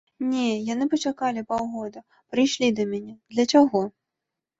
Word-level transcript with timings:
Не, 0.29 0.43
яны 0.73 0.85
пачакалі 0.93 1.43
паўгода, 1.51 2.01
прыйшлі 2.37 2.71
да 2.79 2.87
мяне, 2.95 3.13
для 3.37 3.45
чаго? 3.53 3.83